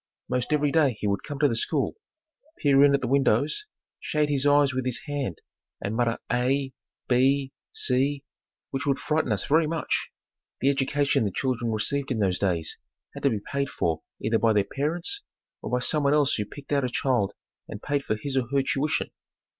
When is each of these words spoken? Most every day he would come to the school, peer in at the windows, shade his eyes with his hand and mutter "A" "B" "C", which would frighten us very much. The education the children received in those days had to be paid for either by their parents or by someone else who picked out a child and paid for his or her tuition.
Most 0.27 0.51
every 0.51 0.71
day 0.71 0.97
he 0.99 1.05
would 1.05 1.21
come 1.21 1.37
to 1.37 1.47
the 1.47 1.55
school, 1.55 1.93
peer 2.57 2.83
in 2.83 2.95
at 2.95 3.01
the 3.01 3.07
windows, 3.07 3.67
shade 3.99 4.29
his 4.29 4.47
eyes 4.47 4.73
with 4.73 4.83
his 4.83 5.01
hand 5.05 5.39
and 5.79 5.95
mutter 5.95 6.17
"A" 6.31 6.73
"B" 7.07 7.53
"C", 7.71 8.23
which 8.71 8.87
would 8.87 8.97
frighten 8.97 9.31
us 9.31 9.45
very 9.45 9.67
much. 9.67 10.09
The 10.59 10.71
education 10.71 11.23
the 11.23 11.29
children 11.31 11.71
received 11.71 12.09
in 12.09 12.17
those 12.17 12.39
days 12.39 12.79
had 13.13 13.21
to 13.21 13.29
be 13.29 13.41
paid 13.51 13.69
for 13.69 14.01
either 14.19 14.39
by 14.39 14.53
their 14.53 14.63
parents 14.63 15.21
or 15.61 15.69
by 15.69 15.77
someone 15.77 16.15
else 16.15 16.33
who 16.33 16.45
picked 16.45 16.71
out 16.71 16.83
a 16.83 16.89
child 16.89 17.33
and 17.67 17.79
paid 17.79 18.03
for 18.03 18.15
his 18.15 18.35
or 18.35 18.47
her 18.51 18.63
tuition. 18.63 19.11